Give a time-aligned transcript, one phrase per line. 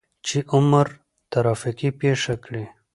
[0.27, 0.87] چې عمر
[1.31, 2.65] ترافيکي پېښه کړى.